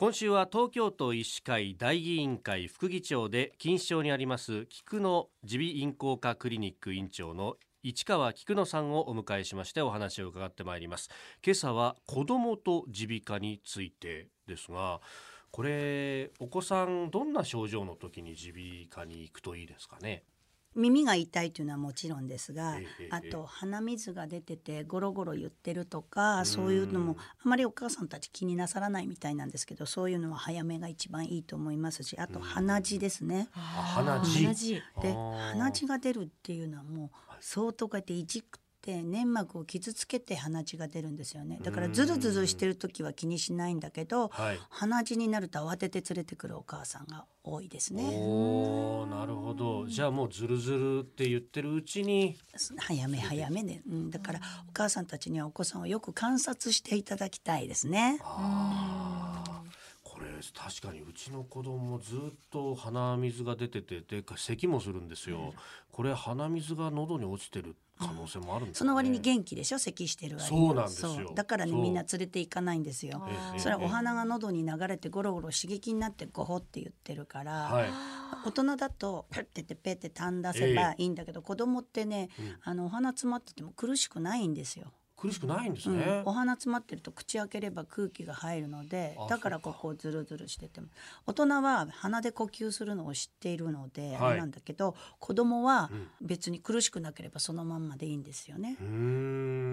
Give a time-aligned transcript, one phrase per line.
[0.00, 11.10] 今週は東京都医師会大議員会副議長で錦糸町にあります菊野耳鼻咽喉科クリニック院長の市川菊野さんをお迎えしましてお話を伺ってまいります。
[11.44, 15.02] 今朝は子どもと耳鼻科についてですが
[15.50, 20.22] これお子さんどんな症状の時に耳鼻科に行くといいですかね？
[20.74, 33.48] 耳が痛いというのはもちろんですが、ええあと鼻水が出ててゴロゴロ言ってるとかそういうのもあまりお母さんたち気になさらないみたいなんですけどそういうのは早めが一番いいと思いますしあと鼻血ですね。
[33.54, 33.58] あ
[33.96, 34.20] 鼻
[34.54, 34.82] 血。
[35.02, 37.10] で鼻血が出るっていうのはもう
[37.40, 41.60] 相当こうやっていじくって粘膜を傷つけて鼻血が出るんですよね。
[41.62, 44.60] だからズルズルしてる時は気にしないんだけどはい。
[44.70, 48.04] 鼻血になると慌てて連れてくるお母さんが多いですね。
[48.04, 49.86] おーなるほど。
[49.86, 52.38] じゃあもうズルズルって言ってるうちに
[52.78, 58.18] 早め早めで、うん、だからお母さんたちにはお子さんをよく観察していただきたいですね。
[58.22, 62.18] あーこれ確かにうちの子供ずっ
[62.50, 65.54] と鼻水が出ててで咳もするんですよ、
[65.92, 68.88] これ鼻水が喉に落ちてる可能性もあるんですか、ね。
[68.88, 70.66] その割に元気でしょ咳してる割に。
[70.66, 71.14] そうなんですよ。
[71.26, 71.34] そう。
[71.34, 73.22] だからねみんな連れて行かないんですよ。
[73.28, 77.90] ええそれはお花が喉に流れてゴロゴロ刺激になってゴホって言ってるから、はい。
[78.46, 82.30] 大人だとペッてってペッてたん出せばいいんだけど、子供ってね、
[82.62, 84.92] あのお花詰まってても苦しくないんですよ。
[85.20, 85.98] 苦しくないんですうん。
[85.98, 90.88] ね、お花詰まってると口開ければ空気が入るのであだからここをズルズルしてても。
[91.26, 94.30] 大人は鼻で呼吸するのを知っているので、はい。
[94.30, 95.90] あれなんだけど子供は
[96.22, 98.76] 別に苦しくなければそのまんまでいいんですよね。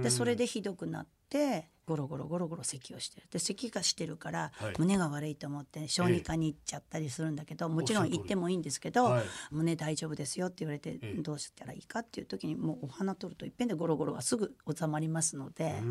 [0.04, 3.28] でそれでひどくなってゴロゴロゴロゴロ咳をしてる。
[3.32, 4.74] で咳がしてるから、はい。
[4.78, 9.24] 胸が悪いと思って小児科に行っちゃったりするんだけど、もちろん行ってもいいんですけど、はい。
[9.52, 11.22] 胸大丈夫ですよって言われて、ええ。
[11.22, 15.82] どうしたらいいかっていう時にもうお花取るといっぺんでゴロゴロがすぐ収まりますので。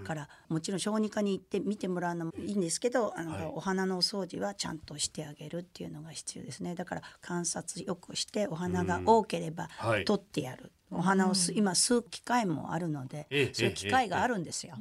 [0.00, 6.74] だからもちろん小児科に行って見てもらうのもいいんですけどあの、はいお花のお掃除はちゃんとしてあげるっていうのが必要ですね。
[6.74, 10.04] だから観察よくしてお花が多ければはい。
[10.04, 14.74] 取ってやる、お花をす今吸う機械もあるので、ええそういう機械があるんですよ、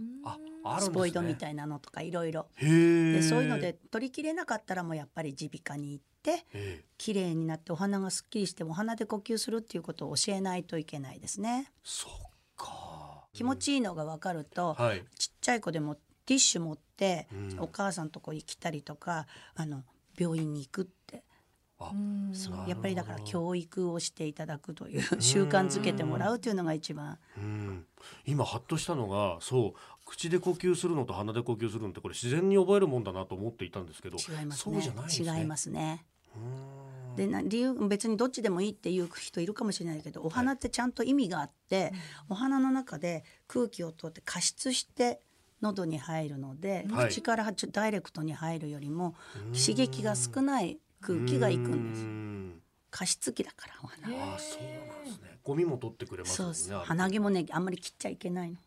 [0.64, 2.48] あスポイドみたいなのとかいろいろ。
[2.60, 6.86] そういうので取りきれなかったらもうやっぱり耳鼻科に行ってええ。
[6.98, 11.72] 綺麗になってお花がすっきりしてお花で呼吸するっていうことを教えないといけないですね。
[11.84, 12.12] そっ
[12.56, 13.26] か。
[13.34, 15.04] 気持ちいいのが分かると、はい。
[15.18, 17.60] ちっちゃい子でもティッシュ持って、うん。
[17.60, 19.26] お母さんとこに来たりとか
[19.56, 19.84] あの
[20.18, 21.21] 病院に行くって
[22.68, 27.18] やっぱりだから教育をしていただくという習慣づけてもらうというのが一番。
[27.38, 27.86] うん。
[28.26, 34.82] 今ハッとしたのがそう口で呼吸するのと鼻で呼吸するのってこれ自然に覚えるもんだなと思っていたんですけど違いますね。
[35.40, 36.06] 違いますね。
[37.16, 41.92] でな理由別にどっちでもいいっていう人いるかもしれないけどお花ってちゃんと意味があって、
[42.30, 45.20] お花の中で空気を通って加湿して
[45.62, 47.10] 喉に入るので、はい。
[47.10, 49.16] 口からダイレクトに入るよりも
[49.54, 52.08] 刺激が少ない空気がいくんです。
[52.90, 54.36] 加湿器だからお花は。
[54.36, 55.40] あそうなんですね。
[55.44, 56.78] ゴミも取ってくれますそうそう。
[56.78, 58.58] あれ鼻毛もねあんまり切っちゃいけないの。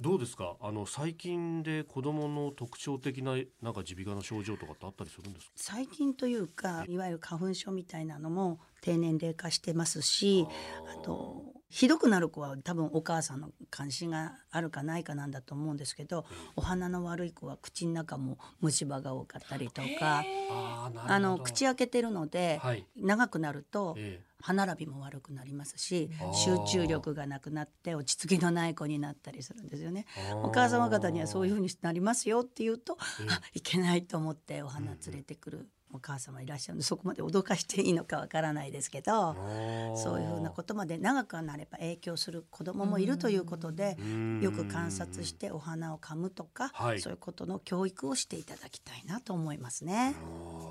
[0.00, 0.56] どうですか？
[0.60, 5.52] あの最近で子供の特徴的ななんか耳鼻科の症状とかってあったりするんですか？
[5.54, 10.46] 最近というかいわゆる花粉症みたいなのも低年齢化してますし
[11.00, 16.24] あとひどくなる子は多分お母さんの関心があるかないかなんだと思うんですけど、
[16.54, 20.22] お花の悪い子は口の中も虫歯が多かったりとか、
[21.08, 22.86] あの口開けてるので、はい。
[22.96, 24.34] 長くなると、ええ。
[24.40, 30.04] 歯並びも悪くなりますし集中力がなくなって落ち着きのない子になったりするんですよね。
[30.42, 39.34] お母様方にはそういうふうになりますよって言うと、あいけないと思ってお花連れてくるお母様いらっしゃるのでそこまで脅かしていいのかわからないですけど
[39.96, 44.40] そういうふうなことまで長くなれば影響する子どももいるということでん。
[44.40, 47.00] よく観察してお花を噛むとか、はい。
[47.00, 50.14] そういうことの教育をしていただきたいなと思いますね。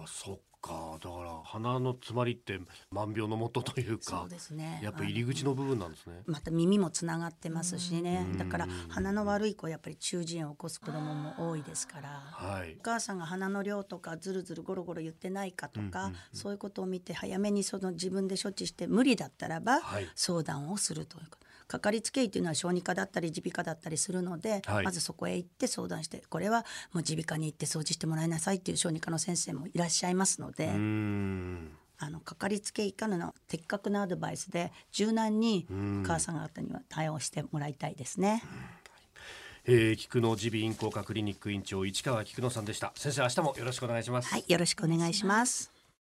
[0.07, 0.97] そっか。
[1.03, 2.57] だから鼻の詰まりって
[2.89, 4.79] 万病のもとというかそうですね。
[4.81, 6.21] やっぱ入り口の部分なんですね。
[6.25, 8.25] また耳もつながってますしね。
[8.37, 12.09] だから鼻の悪い子はやっぱり中耳炎を起こす子どもも多いですから。
[12.09, 12.77] はい。
[12.79, 20.07] お母さんが鼻の量とかずるずるゴロゴロ言ってないかとか、そういうことを見て早めにその自分で処置して無理だったらばはい。
[20.15, 21.39] 相談をするというか。
[21.67, 24.85] かかりつけ医というのは小児科だったり耳鼻科だったりするので、はい。
[24.85, 30.69] まずそこへ行って相談してこれはもう耳鼻科に行って掃除してもらいなさいっていう小児科の先生もいらっしゃいますので、
[31.97, 38.43] あのかかりつけ医からの的確なアドバイスで柔軟にお母さん方には対応してもらいたいですね。
[39.65, 42.91] えー、菊野耳鼻咽喉科クリニック院長市川菊野さんでした。
[42.95, 44.27] 先生明日もよろしくお願いします。
[44.29, 45.72] はい、よろしくお願いします。